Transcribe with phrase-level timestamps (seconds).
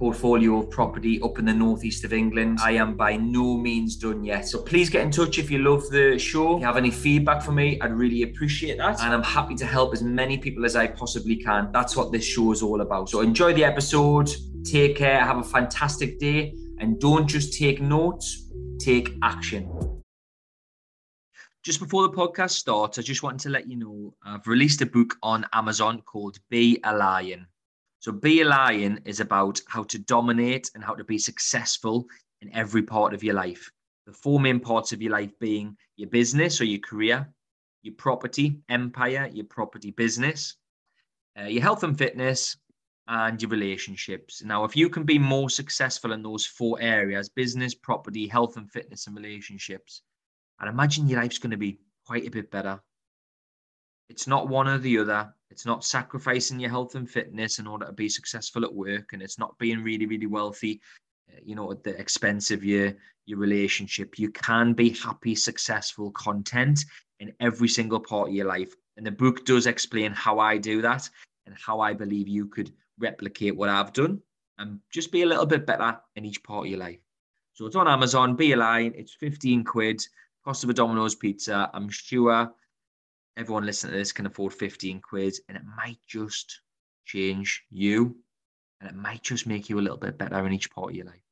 [0.00, 2.58] portfolio of property up in the northeast of England.
[2.62, 4.48] I am by no means done yet.
[4.48, 6.56] So please get in touch if you love the show.
[6.56, 8.98] If you have any feedback for me, I'd really appreciate that.
[9.02, 11.70] And I'm happy to help as many people as I possibly can.
[11.70, 13.10] That's what this show is all about.
[13.10, 14.30] So enjoy the episode.
[14.64, 15.20] Take care.
[15.20, 16.56] Have a fantastic day.
[16.78, 18.48] And don't just take notes,
[18.78, 19.70] take action.
[21.62, 24.86] Just before the podcast starts, I just wanted to let you know I've released a
[24.86, 27.48] book on Amazon called Be a Lion.
[28.00, 32.06] So, Be a Lion is about how to dominate and how to be successful
[32.40, 33.70] in every part of your life.
[34.06, 37.32] The four main parts of your life being your business or your career,
[37.82, 40.56] your property empire, your property business,
[41.38, 42.56] uh, your health and fitness,
[43.06, 44.42] and your relationships.
[44.42, 48.70] Now, if you can be more successful in those four areas business, property, health and
[48.70, 50.02] fitness, and relationships
[50.60, 52.80] I'd imagine your life's going to be quite a bit better.
[54.10, 55.34] It's not one or the other.
[55.50, 59.22] It's not sacrificing your health and fitness in order to be successful at work, and
[59.22, 60.80] it's not being really, really wealthy,
[61.30, 62.94] uh, you know, at the expense of your
[63.26, 64.18] your relationship.
[64.18, 66.84] You can be happy, successful, content
[67.20, 68.74] in every single part of your life.
[68.96, 71.08] And the book does explain how I do that
[71.46, 74.20] and how I believe you could replicate what I've done
[74.58, 76.98] and just be a little bit better in each part of your life.
[77.54, 80.02] So it's on Amazon, be a Lion, it's 15 quid,
[80.44, 81.70] cost of a Domino's pizza.
[81.72, 82.52] I'm sure
[83.36, 86.60] everyone listening to this can afford 15 quid and it might just
[87.04, 88.16] change you
[88.80, 91.06] and it might just make you a little bit better in each part of your
[91.06, 91.22] life.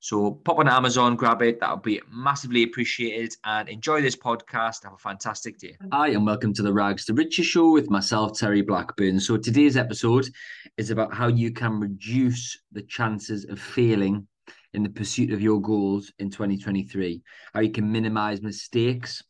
[0.00, 1.60] So pop on Amazon, grab it.
[1.60, 3.36] That'll be massively appreciated.
[3.44, 4.82] And enjoy this podcast.
[4.82, 5.76] Have a fantastic day.
[5.92, 9.20] Hi, and welcome to the Rags to Riches show with myself, Terry Blackburn.
[9.20, 10.28] So today's episode
[10.76, 14.26] is about how you can reduce the chances of failing
[14.74, 17.22] in the pursuit of your goals in 2023.
[17.54, 19.22] How you can minimize mistakes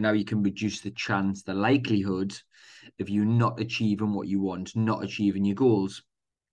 [0.00, 2.34] and how you can reduce the chance, the likelihood
[3.00, 6.02] of you not achieving what you want, not achieving your goals.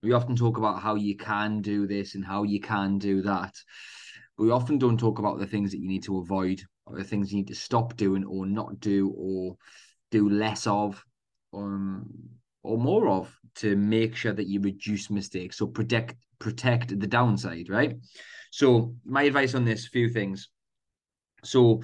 [0.03, 3.53] We often talk about how you can do this and how you can do that.
[4.37, 7.05] But we often don't talk about the things that you need to avoid or the
[7.05, 9.55] things you need to stop doing or not do or
[10.11, 11.01] do less of
[11.53, 12.05] um,
[12.63, 15.57] or more of to make sure that you reduce mistakes.
[15.57, 17.95] So protect protect the downside, right?
[18.51, 20.49] So my advice on this, few things.
[21.45, 21.81] So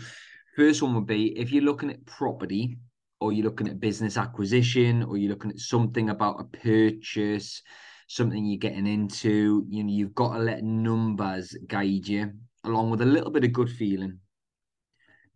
[0.55, 2.77] first one would be if you're looking at property
[3.19, 7.61] or you're looking at business acquisition or you're looking at something about a purchase
[8.07, 9.65] something you're getting into.
[9.67, 12.31] You know, you've got to let numbers guide you,
[12.63, 14.19] along with a little bit of good feeling.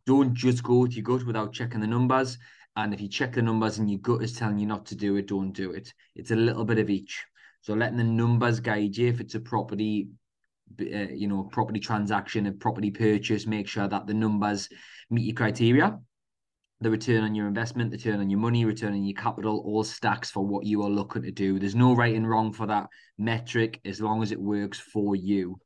[0.06, 2.38] Don't just go to your gut without checking the numbers.
[2.76, 5.16] And if you check the numbers and your gut is telling you not to do
[5.18, 5.94] it, don't do it.
[6.16, 7.26] It's a little bit of each.
[7.62, 9.08] So letting the numbers guide you.
[9.08, 10.10] If it's a property,
[10.82, 14.70] uh, you know, property transaction, a property purchase, make sure that the numbers
[15.10, 15.98] meet your criteria
[16.80, 19.84] the return on your investment, the return on your money, return on your capital, all
[19.84, 21.58] stacks for what you are looking to do.
[21.58, 25.60] There's no right and wrong for that metric as long as it works for you.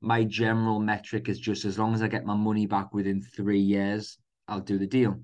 [0.00, 3.60] My general metric is just as long as I get my money back within three
[3.60, 5.20] years, I'll do the deal.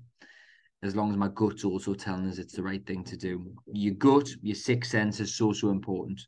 [0.83, 3.53] As long as my gut's also telling us it's the right thing to do.
[3.67, 6.21] Your gut, your sixth sense is so, so important.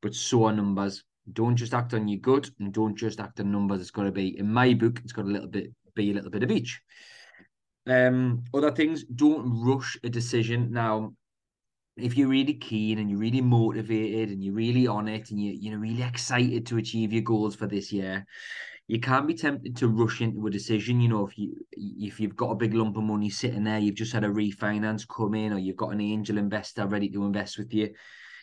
[0.00, 1.04] But so are numbers.
[1.32, 3.80] Don't just act on your gut and don't just act on numbers.
[3.80, 6.30] It's got to be, in my book, it's got a little bit, be a little
[6.30, 6.80] bit of each.
[7.86, 10.72] Um, other things, don't rush a decision.
[10.72, 11.14] Now,
[11.96, 15.52] if you're really keen and you're really motivated and you're really on it and you,
[15.52, 18.24] you're really excited to achieve your goals for this year,
[18.86, 21.00] you can't be tempted to rush into a decision.
[21.00, 23.96] You know, if you if you've got a big lump of money sitting there, you've
[23.96, 27.58] just had a refinance come in, or you've got an angel investor ready to invest
[27.58, 27.90] with you,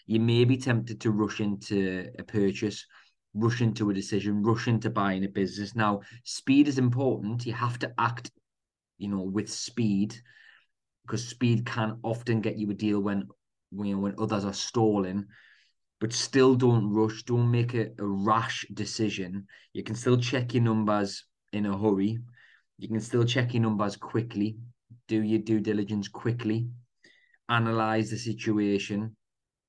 [0.05, 2.85] you may be tempted to rush into a purchase,
[3.33, 5.75] rush into a decision, rush into buying a business.
[5.75, 7.45] Now, speed is important.
[7.45, 8.31] You have to act
[8.97, 10.15] you know, with speed,
[11.03, 13.27] because speed can often get you a deal when
[13.71, 15.25] you know when others are stalling.
[15.99, 17.23] But still, don't rush.
[17.23, 19.47] Don't make a, a rash decision.
[19.73, 21.23] You can still check your numbers
[21.53, 22.19] in a hurry.
[22.77, 24.57] You can still check your numbers quickly.
[25.07, 26.67] Do your due diligence quickly.
[27.47, 29.15] Analyze the situation.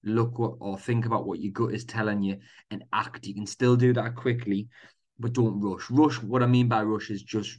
[0.07, 2.39] Look what or think about what your gut is telling you
[2.71, 3.27] and act.
[3.27, 4.69] You can still do that quickly
[5.19, 5.91] but don't rush.
[5.91, 6.23] Rush.
[6.23, 7.59] What I mean by rush is just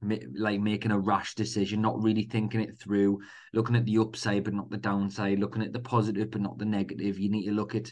[0.00, 3.20] like making a rash decision, not really thinking it through,
[3.52, 6.64] looking at the upside but not the downside, looking at the positive but not the
[6.64, 7.18] negative.
[7.18, 7.90] You need to look at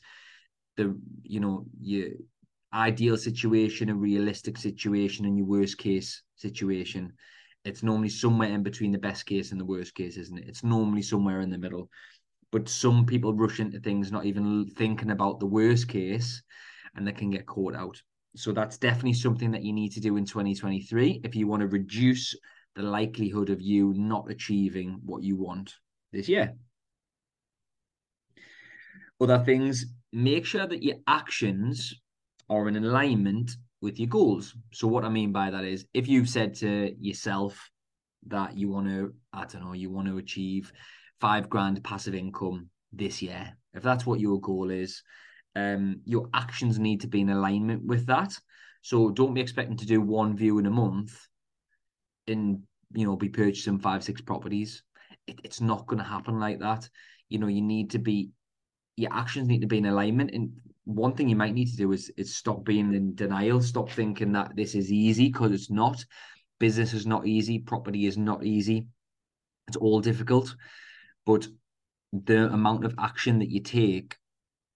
[0.76, 2.10] the, you know, your
[2.72, 7.12] ideal situation, a realistic situation, and your worst case situation.
[7.64, 10.48] It's normally somewhere in between the best case and the worst case, isn't it?
[10.48, 11.90] It's normally somewhere in the middle.
[12.56, 16.42] But some people rush into things not even thinking about the worst case
[16.94, 18.00] and they can get caught out.
[18.34, 21.66] So that's definitely something that you need to do in 2023 if you want to
[21.66, 22.34] reduce
[22.74, 25.74] the likelihood of you not achieving what you want
[26.12, 26.54] this year.
[29.20, 31.92] Other things, make sure that your actions
[32.48, 33.50] are in alignment
[33.82, 34.54] with your goals.
[34.72, 37.68] So, what I mean by that is if you've said to yourself
[38.28, 40.72] that you want to, I don't know, you want to achieve
[41.20, 45.02] five grand passive income this year, if that's what your goal is,
[45.54, 48.38] um, your actions need to be in alignment with that.
[48.82, 51.18] So don't be expecting to do one view in a month
[52.28, 54.82] and you know be purchasing five six properties.
[55.26, 56.88] It, it's not going to happen like that.
[57.28, 58.30] You know you need to be
[58.96, 60.30] your actions need to be in alignment.
[60.32, 60.52] And
[60.84, 63.60] one thing you might need to do is is stop being in denial.
[63.60, 66.04] Stop thinking that this is easy because it's not.
[66.58, 67.58] Business is not easy.
[67.58, 68.86] Property is not easy.
[69.68, 70.54] It's all difficult,
[71.26, 71.46] but
[72.12, 74.16] the amount of action that you take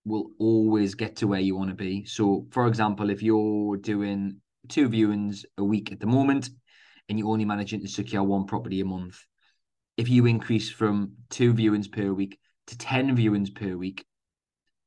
[0.05, 2.05] will always get to where you want to be.
[2.05, 6.51] So, for example, if you're doing two viewings a week at the moment
[7.09, 9.19] and you're only managing to secure one property a month,
[9.97, 14.05] if you increase from two viewings per week to 10 viewings per week,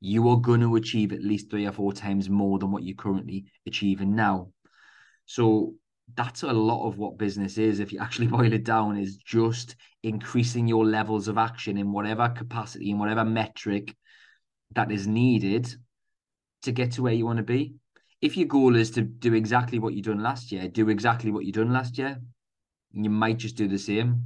[0.01, 2.95] you are going to achieve at least three or four times more than what you're
[2.95, 4.49] currently achieving now.
[5.25, 5.75] So,
[6.15, 9.75] that's a lot of what business is if you actually boil it down is just
[10.03, 13.95] increasing your levels of action in whatever capacity in whatever metric
[14.75, 15.73] that is needed
[16.63, 17.75] to get to where you want to be.
[18.21, 21.45] If your goal is to do exactly what you done last year, do exactly what
[21.45, 22.19] you done last year.
[22.93, 24.23] You might just do the same.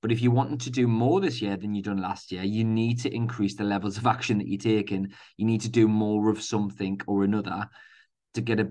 [0.00, 2.64] But if you're wanting to do more this year than you done last year, you
[2.64, 5.12] need to increase the levels of action that you're taking.
[5.36, 7.68] You need to do more of something or another
[8.34, 8.68] to get a,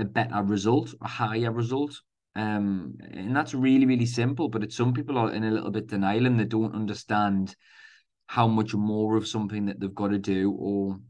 [0.00, 2.00] a better result, a higher result.
[2.36, 4.48] Um, and that's really, really simple.
[4.48, 7.54] But it's some people are in a little bit denial and they don't understand
[8.26, 11.00] how much more of something that they've got to do or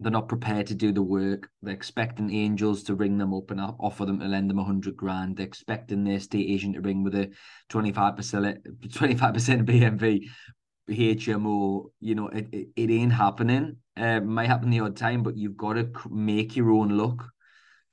[0.00, 1.48] they're not prepared to do the work.
[1.62, 4.96] They're expecting angels to ring them up and offer them to lend them a hundred
[4.96, 5.36] grand.
[5.36, 7.30] They're expecting their state agent to ring with a
[7.68, 10.26] 25%, 25% BMV,
[10.90, 11.90] HMO.
[12.00, 13.76] You know, it, it, it ain't happening.
[13.98, 17.24] Uh, it might happen the odd time, but you've got to make your own luck.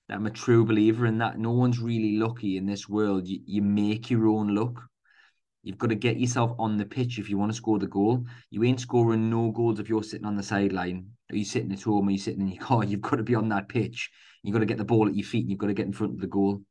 [0.10, 1.38] I'm a true believer in that.
[1.38, 3.28] No one's really lucky in this world.
[3.28, 4.82] You, you make your own luck.
[5.64, 8.26] You've got to get yourself on the pitch if you want to score the goal.
[8.50, 11.10] You ain't scoring no goals if you're sitting on the sideline.
[11.30, 12.08] Are you sitting at home?
[12.08, 12.86] Are you sitting in your car?
[12.86, 14.10] You've got to be on that pitch.
[14.44, 15.92] You've got to get the ball at your feet and you've got to get in
[15.92, 16.62] front of the goal.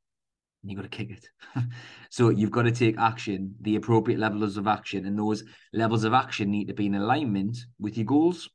[0.66, 1.28] And you've got to kick it.
[2.10, 6.12] so you've got to take action, the appropriate levels of action, and those levels of
[6.12, 8.50] action need to be in alignment with your goals.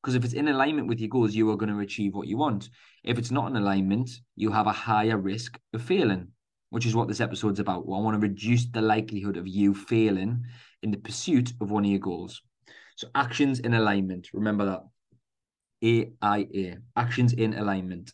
[0.00, 2.36] Because if it's in alignment with your goals, you are going to achieve what you
[2.36, 2.70] want.
[3.02, 6.28] If it's not in alignment, you have a higher risk of failing
[6.70, 7.84] which is what this episode's about.
[7.84, 10.44] I want to reduce the likelihood of you failing
[10.82, 12.42] in the pursuit of one of your goals.
[12.96, 14.28] So actions in alignment.
[14.32, 14.82] Remember that.
[15.82, 16.78] AIA.
[16.96, 18.12] Actions in alignment.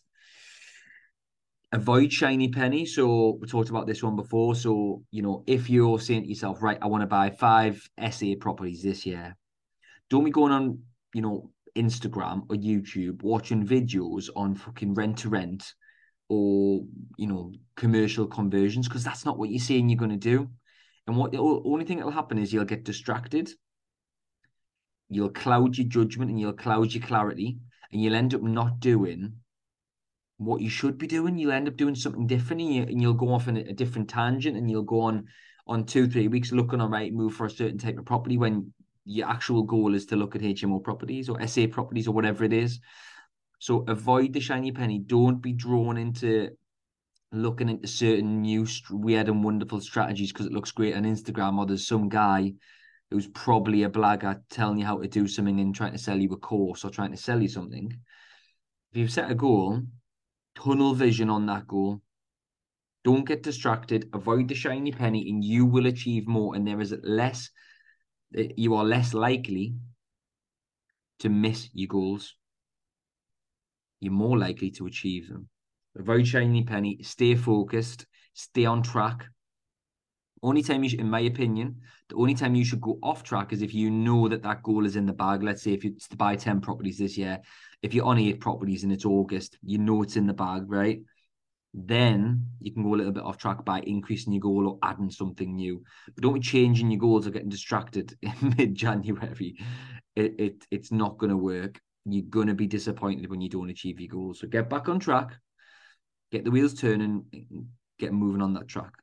[1.75, 2.85] Avoid shiny penny.
[2.85, 4.55] So we talked about this one before.
[4.55, 8.27] So, you know, if you're saying to yourself, right, I want to buy five SA
[8.39, 9.35] properties this year,
[10.09, 10.79] don't be going on,
[11.13, 15.73] you know, Instagram or YouTube watching videos on fucking rent to rent
[16.29, 16.81] or
[17.17, 20.49] you know commercial conversions because that's not what you're saying you're going to do
[21.05, 23.49] and what the only thing that'll happen is you'll get distracted
[25.09, 27.57] you'll cloud your judgment and you'll cloud your clarity
[27.91, 29.33] and you'll end up not doing
[30.37, 33.13] what you should be doing you'll end up doing something different and, you, and you'll
[33.13, 35.25] go off in a, a different tangent and you'll go on
[35.67, 38.73] on two three weeks looking on Rightmove for a certain type of property when
[39.05, 42.53] your actual goal is to look at hmo properties or sa properties or whatever it
[42.53, 42.79] is
[43.59, 44.99] so avoid the shiny penny.
[44.99, 46.51] Don't be drawn into
[47.31, 51.65] looking into certain new weird and wonderful strategies because it looks great on Instagram or
[51.65, 52.53] there's some guy
[53.11, 56.31] who's probably a blagger telling you how to do something and trying to sell you
[56.31, 57.91] a course or trying to sell you something.
[58.91, 59.81] If you've set a goal,
[60.55, 62.01] tunnel vision on that goal.
[63.03, 64.09] Don't get distracted.
[64.13, 66.55] Avoid the shiny penny, and you will achieve more.
[66.55, 67.49] And there is less.
[68.35, 69.75] Eh, you are less likely
[71.19, 72.35] to miss your goals
[74.05, 75.49] you're more likely to achieve them.
[75.97, 79.25] Avoid shiny penny, stay focused, stay on track.
[80.43, 83.61] Only time you, in my opinion, the only time you should go off track is
[83.61, 85.41] if you know that that goal is in the bag.
[85.41, 87.39] Let's say if it's to buy 10 properties this year,
[87.81, 91.01] if you're on eight properties and it's August, you know it's in the bag, right?
[91.73, 95.09] Then you can go a little bit off track by increasing your goal or adding
[95.09, 95.83] something new.
[96.13, 99.57] But don't be changing your goals or getting distracted in mid January.
[100.15, 101.79] It, it, it's not going to work.
[102.05, 104.39] You're going to be disappointed when you don't achieve your goals.
[104.39, 105.31] So get back on track,
[106.31, 107.25] get the wheels turning,
[107.97, 108.93] get moving on that track.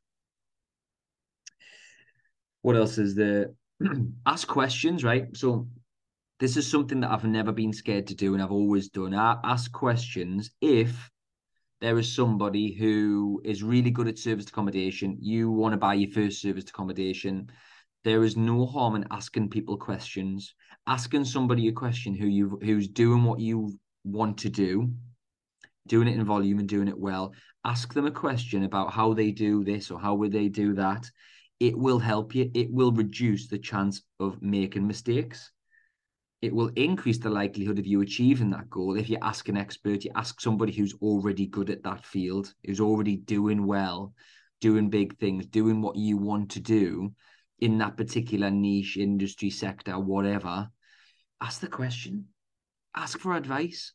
[2.63, 3.53] What else is there?
[4.27, 5.37] Ask questions, right?
[5.37, 5.69] So
[6.43, 9.15] this is something that I've never been scared to do and I've always done.
[9.15, 11.09] I ask questions if
[11.81, 16.11] there is somebody who is really good at serviced accommodation, you want to buy your
[16.11, 17.49] first serviced accommodation.
[18.03, 20.53] There is no harm in asking people questions,
[20.89, 24.93] asking somebody a question who you who's doing what you want to do,
[25.87, 27.35] doing it in volume and doing it well.
[27.65, 31.09] Ask them a question about how they do this or how would they do that
[31.63, 32.51] it will help you.
[32.55, 35.53] It will reduce the chance of making mistakes.
[36.41, 38.99] It will increase the likelihood of you achieving that goal.
[38.99, 42.81] If you ask an expert, you ask somebody who's already good at that field, who's
[42.81, 44.13] already doing well,
[44.61, 47.15] doing big things, doing what you want to do
[47.61, 50.69] in that particular niche, industry, sector, whatever.
[51.41, 52.25] Ask the question,
[52.97, 53.93] ask for advice.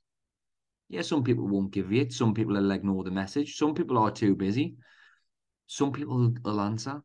[0.87, 2.13] Yeah, some people won't give you it.
[2.13, 3.57] Some people will ignore the message.
[3.57, 4.77] Some people are too busy.
[5.65, 7.03] Some people will answer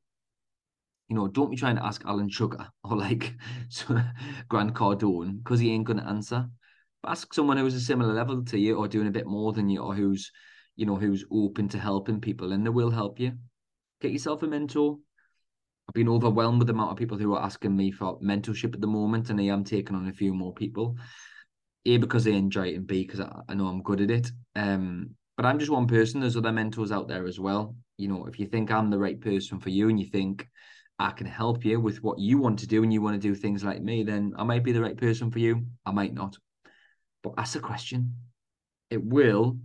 [1.13, 3.35] you know, don't be trying to ask Alan Sugar or like
[4.49, 6.49] Grant Cardone because he ain't going to answer.
[7.03, 9.69] But ask someone who's a similar level to you or doing a bit more than
[9.69, 10.33] you or who's,
[10.75, 13.33] you know, who's open to helping people and they will help you.
[14.01, 14.97] Get yourself a mentor.
[15.87, 18.81] I've been overwhelmed with the amount of people who are asking me for mentorship at
[18.81, 20.97] the moment, and I am taking on a few more people.
[21.85, 24.31] A because they enjoy it, and B because I, I know I'm good at it.
[24.57, 26.21] Um, but I'm just one person.
[26.21, 27.77] There's other mentors out there as well.
[27.99, 30.49] You know, if you think I'm the right person for you, and you think
[31.03, 33.35] I can help you with what you want to do and you want to do
[33.35, 35.67] things like me, then I might be the right person for you.
[35.85, 36.37] I might not.
[37.23, 38.15] But ask a question.
[38.89, 39.59] It will,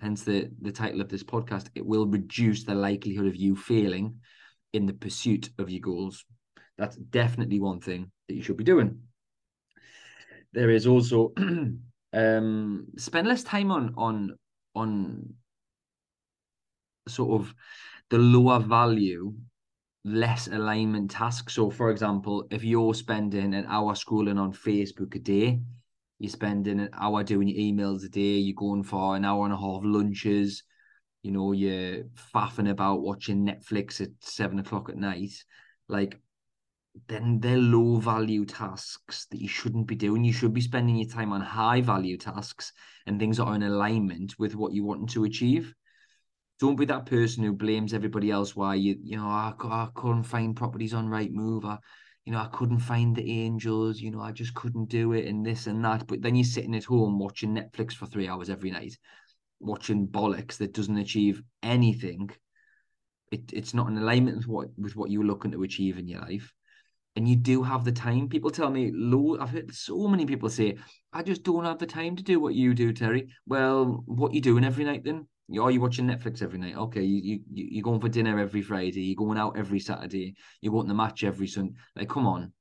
[0.00, 4.16] hence the, the title of this podcast, it will reduce the likelihood of you failing
[4.72, 6.24] in the pursuit of your goals.
[6.76, 9.00] That's definitely one thing that you should be doing.
[10.52, 11.32] There is also
[12.12, 14.36] um spend less time on on
[14.74, 15.34] on
[17.06, 17.54] sort of
[18.08, 19.32] the lower value
[20.04, 21.54] less alignment tasks.
[21.54, 25.60] So, for example, if you're spending an hour scrolling on Facebook a day,
[26.18, 29.54] you're spending an hour doing your emails a day, you're going for an hour and
[29.54, 30.62] a half lunches,
[31.22, 32.04] you know, you're
[32.34, 35.32] faffing about watching Netflix at seven o'clock at night,
[35.88, 36.18] like
[37.08, 40.24] then they're low value tasks that you shouldn't be doing.
[40.24, 42.72] You should be spending your time on high value tasks
[43.06, 45.74] and things that are in alignment with what you want to achieve.
[46.60, 49.70] Don't be that person who blames everybody else why you you know ah, I, I
[49.70, 51.64] ah, couldn't find properties on Rightmove.
[51.64, 51.78] I, ah,
[52.26, 54.00] you know I couldn't find the angels.
[54.00, 56.06] You know I just couldn't do it and this and that.
[56.06, 58.96] But then you're sitting at home watching Netflix for three hours every night,
[59.58, 62.30] watching bollocks that doesn't achieve anything.
[63.32, 66.20] It, it's not in alignment with what with what you're looking to achieve in your
[66.20, 66.52] life
[67.16, 68.28] and you do have the time.
[68.28, 69.36] People tell me, low.
[69.40, 70.76] I've heard so many people say,
[71.12, 73.28] I just don't have the time to do what you do, Terry.
[73.46, 75.26] Well, what you doing every night then?
[75.58, 76.76] Are you watching Netflix every night?
[76.76, 79.02] Okay, you you you're going for dinner every Friday.
[79.02, 80.36] You're going out every Saturday.
[80.60, 81.74] You're going to the match every Sunday.
[81.96, 82.52] Like, come on,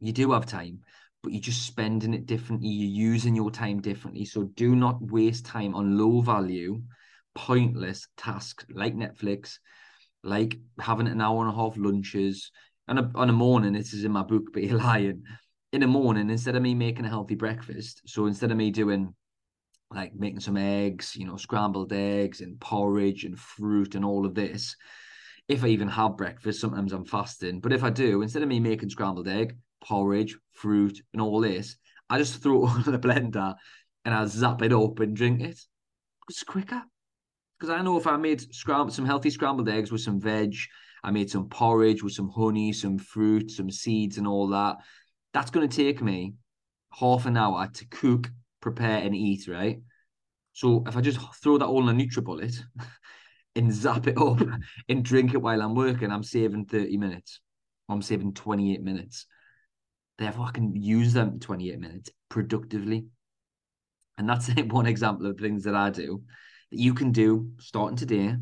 [0.00, 0.80] you do have time,
[1.22, 2.68] but you're just spending it differently.
[2.68, 4.24] You're using your time differently.
[4.24, 6.82] So do not waste time on low value,
[7.34, 9.58] pointless tasks like Netflix,
[10.22, 12.50] like having an hour and a half lunches.
[12.88, 15.22] And on a morning, this is in my book, Be a Lion.
[15.72, 19.14] In the morning, instead of me making a healthy breakfast, so instead of me doing
[19.90, 24.34] like making some eggs, you know, scrambled eggs and porridge and fruit and all of
[24.34, 24.76] this.
[25.48, 27.60] If I even have breakfast, sometimes I'm fasting.
[27.60, 31.76] But if I do, instead of me making scrambled egg, porridge, fruit, and all this,
[32.10, 33.54] I just throw it all in a blender
[34.04, 35.58] and I zap it up and drink it.
[36.28, 36.82] It's quicker.
[37.58, 40.54] Because I know if I made scram- some healthy scrambled eggs with some veg,
[41.02, 44.76] I made some porridge with some honey, some fruit, some seeds, and all that.
[45.32, 46.34] That's going to take me
[46.92, 49.80] half an hour to cook prepare and eat, right?
[50.52, 52.56] So if I just throw that all in a NutriBullet
[53.56, 54.40] and zap it up
[54.88, 57.40] and drink it while I'm working, I'm saving 30 minutes.
[57.88, 59.26] I'm saving 28 minutes.
[60.18, 63.06] Therefore, I can use them 28 minutes productively.
[64.18, 66.22] And that's one example of things that I do
[66.70, 68.34] that you can do starting today,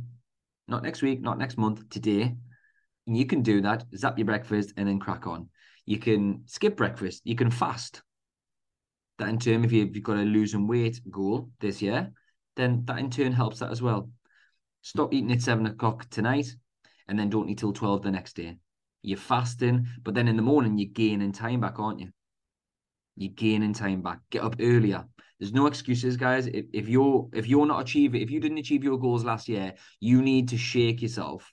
[0.66, 2.34] not next week, not next month, today.
[3.06, 5.48] And you can do that, zap your breakfast, and then crack on.
[5.84, 8.02] You can skip breakfast, you can fast
[9.18, 12.12] that in turn, if you've got a losing weight goal this year,
[12.56, 14.10] then that in turn helps that as well.
[14.82, 16.54] Stop eating at seven o'clock tonight
[17.08, 18.58] and then don't eat till 12 the next day.
[19.02, 22.08] You're fasting, but then in the morning you're gaining time back, aren't you?
[23.16, 24.20] You're gaining time back.
[24.30, 25.04] Get up earlier.
[25.38, 26.46] There's no excuses, guys.
[26.46, 29.74] If, if you're if you're not achieving, if you didn't achieve your goals last year,
[30.00, 31.52] you need to shake yourself.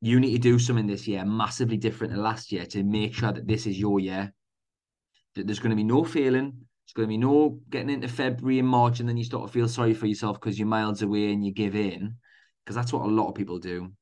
[0.00, 3.32] You need to do something this year massively different than last year to make sure
[3.32, 4.32] that this is your year.
[5.34, 6.67] That there's going to be no failing.
[6.88, 9.52] There's going to be no getting into February and March and then you start to
[9.52, 12.16] feel sorry for yourself because you're miles away and you give in.
[12.64, 13.92] Because that's what a lot of people do.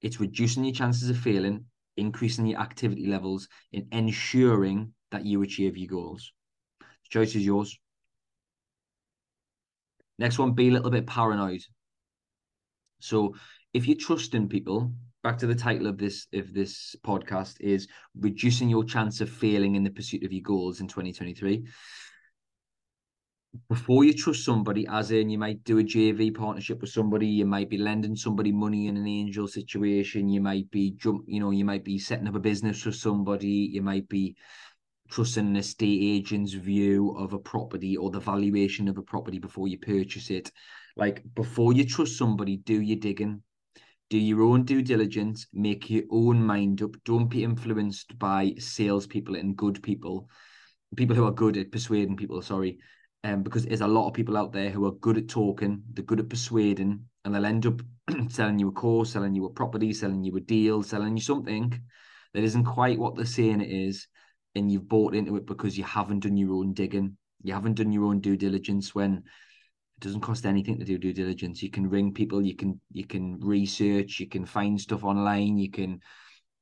[0.00, 1.64] It's reducing your chances of failing,
[1.96, 6.32] increasing your activity levels, and ensuring that you achieve your goals.
[6.80, 7.76] The choice is yours.
[10.18, 11.62] Next one, be a little bit paranoid.
[13.00, 13.34] So
[13.72, 14.92] if you're trusting people,
[15.24, 17.88] back to the title of this of this podcast is
[18.20, 21.64] reducing your chance of failing in the pursuit of your goals in 2023
[23.68, 27.46] before you trust somebody, as in you might do a JV partnership with somebody, you
[27.46, 31.50] might be lending somebody money in an angel situation, you might be jump, you know,
[31.50, 34.34] you might be setting up a business for somebody, you might be
[35.08, 39.68] trusting an estate agent's view of a property or the valuation of a property before
[39.68, 40.50] you purchase it.
[40.96, 43.42] Like before you trust somebody, do your digging,
[44.10, 46.90] do your own due diligence, make your own mind up.
[47.04, 50.28] Don't be influenced by salespeople and good people,
[50.96, 52.40] people who are good at persuading people.
[52.42, 52.78] Sorry,
[53.24, 56.04] um, because there's a lot of people out there who are good at talking, they're
[56.04, 57.80] good at persuading, and they'll end up
[58.28, 61.80] selling you a course, selling you a property, selling you a deal, selling you something
[62.34, 64.06] that isn't quite what they're saying it is,
[64.54, 67.92] and you've bought into it because you haven't done your own digging, you haven't done
[67.92, 68.94] your own due diligence.
[68.94, 69.24] When
[69.98, 73.06] it doesn't cost anything to do due diligence, you can ring people, you can you
[73.06, 76.00] can research, you can find stuff online, you can,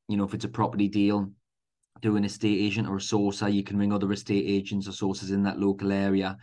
[0.09, 1.33] you know, if it's a property deal,
[2.01, 5.31] do an estate agent or a sourcer, you can ring other estate agents or sources
[5.31, 6.37] in that local area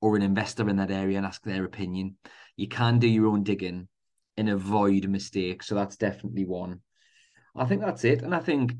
[0.00, 2.16] or an investor in that area and ask their opinion.
[2.56, 3.88] You can do your own digging
[4.36, 5.66] and avoid mistakes.
[5.66, 6.80] So that's definitely one.
[7.56, 8.22] I think that's it.
[8.22, 8.74] And I think,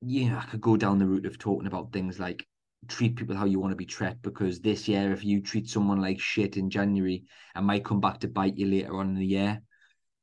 [0.00, 2.46] yeah, I could go down the route of talking about things like
[2.86, 6.00] treat people how you want to be treated because this year, if you treat someone
[6.00, 7.24] like shit in January,
[7.56, 9.60] it might come back to bite you later on in the year,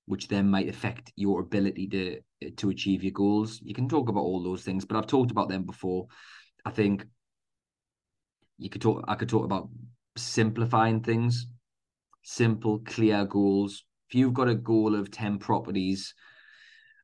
[0.06, 3.60] which then might affect your ability to eh, to achieve your goals.
[3.62, 6.08] You can talk about all those things, but I've talked about them before.
[6.63, 7.06] I think
[8.58, 9.04] you could talk.
[9.08, 9.70] I could talk about
[10.15, 11.48] simplifying things,
[12.24, 13.84] simple, clear goals.
[14.10, 16.13] If you've got a goal of ten properties,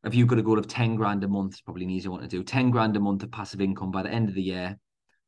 [0.05, 2.27] if you've got a goal of ten grand a month, probably an easier one to
[2.27, 2.43] do.
[2.43, 4.79] Ten grand a month of passive income by the end of the year.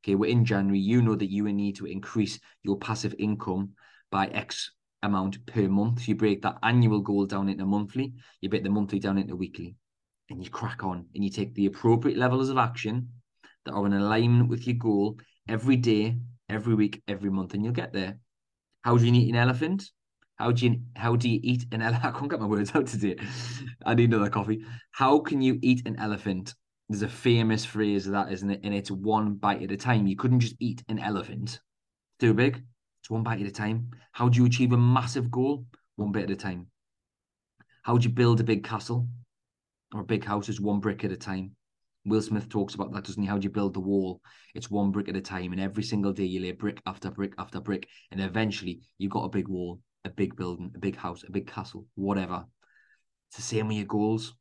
[0.04, 0.80] Okay, we're in January.
[0.80, 3.72] You know that you need to increase your passive income
[4.12, 6.08] by X amount per month.
[6.08, 8.13] You break that annual goal down into monthly.
[8.42, 9.76] You break the monthly down into weekly
[10.30, 13.10] and you crack on and you take the appropriate levels of action
[13.66, 16.18] that are in alignment with your goal every day,
[16.50, 18.18] every week, every month, and you'll get there.
[18.82, 19.89] How do you eat an elephant?
[20.36, 22.06] How do you how do you eat an elephant?
[22.16, 23.16] I can't get my words out today.
[23.86, 24.66] I need another coffee.
[24.92, 26.54] How can you eat an elephant?
[26.89, 28.62] There's a famous phrase of that, isn't it?
[28.63, 30.08] And it's one bite at a time.
[30.08, 31.60] You couldn't just eat an elephant.
[32.19, 32.63] Too big.
[33.02, 33.91] It's one bite at a time.
[34.12, 35.65] How do you achieve a massive goal?
[35.96, 36.67] One bit at a time.
[37.84, 39.08] How do you build a big castle?
[39.93, 40.48] or a big house?
[40.48, 41.56] houses one brick at a time.
[42.06, 43.30] Will Smith talks about that, doesn't he?
[43.30, 44.22] How do you build the wall?
[44.54, 47.34] It's one brick at a time, and every single day you lay brick after brick
[47.38, 51.24] after brick, and eventually you've got a big wall, a big building, a big house,
[51.24, 52.46] a big castle, whatever.
[53.30, 54.34] It's the same with your goals.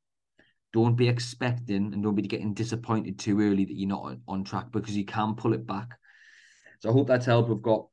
[0.72, 4.72] Don't be expecting and don't be getting disappointed too early that you're not on track
[4.72, 5.88] because you can pull it back.
[6.80, 7.50] So I hope that's helped.
[7.50, 7.87] We've got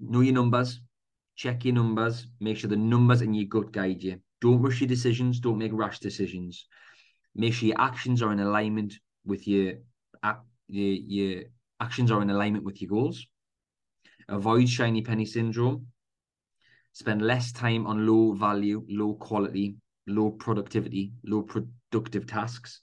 [0.00, 0.80] know your numbers,
[1.36, 4.20] check your numbers, make sure the numbers in your gut guide you.
[4.40, 5.40] Don't rush your decisions.
[5.40, 6.66] Don't make rash decisions.
[7.34, 9.74] Make sure your actions are in alignment with your
[10.68, 11.42] your, your
[11.80, 13.26] actions are in alignment with your goals.
[14.28, 15.86] Avoid shiny penny syndrome.
[16.92, 19.76] Spend less time on low value, low quality,
[20.10, 22.80] low productivity, low productive tasks.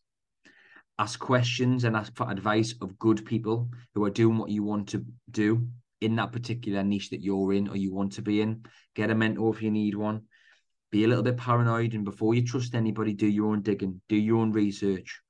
[0.99, 4.89] Ask questions and ask for advice of good people who are doing what you want
[4.89, 5.67] to do
[6.01, 8.63] in that particular niche that you're in or you want to be in.
[8.95, 10.23] Get a mentor if you need one
[10.91, 14.15] be a little bit paranoid and before you trust anybody do your own digging do
[14.15, 15.21] your own research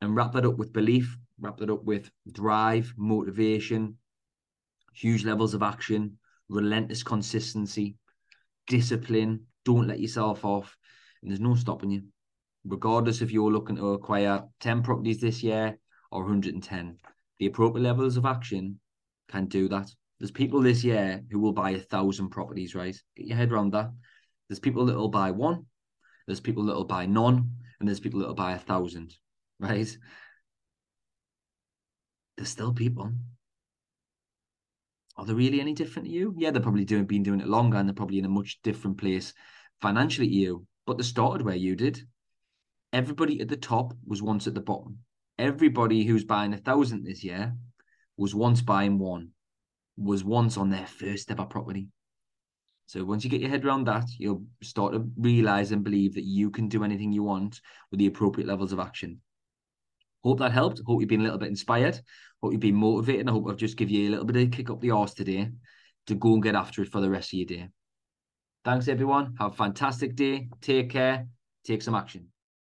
[0.00, 3.96] and wrap that up with belief wrap that up with drive motivation
[4.94, 7.96] huge levels of action relentless consistency
[8.66, 10.76] discipline don't let yourself off
[11.22, 12.02] and there's no stopping you.
[12.64, 15.78] Regardless if you're looking to acquire 10 properties this year
[16.10, 16.98] or 110
[17.38, 18.80] the appropriate levels of action
[19.28, 19.90] can do that.
[20.18, 22.96] There's people this year who will buy a thousand properties right?
[23.16, 23.90] Get your head around that.
[24.48, 25.66] There's people that will buy one,
[26.26, 29.14] there's people that will buy none, and there's people that will buy a thousand,
[29.60, 29.96] right?
[32.36, 33.12] There's still people.
[35.16, 36.34] Are they really any different to you?
[36.36, 38.98] Yeah, they're probably doing been doing it longer and they're probably in a much different
[38.98, 39.32] place
[39.80, 42.00] financially to you, but they started where you did.
[42.92, 44.98] Everybody at the top was once at the bottom.
[45.38, 47.54] Everybody who's buying a thousand this year
[48.16, 49.30] was once buying one,
[49.98, 51.88] was once on their first ever property.
[52.86, 56.24] So once you get your head around that, you'll start to realize and believe that
[56.24, 59.20] you can do anything you want with the appropriate levels of action.
[60.22, 60.80] Hope that helped.
[60.86, 62.00] Hope you've been a little bit inspired.
[62.42, 63.28] Hope you've been motivated.
[63.28, 65.50] I hope I've just give you a little bit of kick up the arse today
[66.06, 67.68] to go and get after it for the rest of your day.
[68.66, 69.36] Thanks, everyone.
[69.38, 70.48] Have a fantastic day.
[70.60, 71.28] Take care.
[71.62, 72.32] Take some action.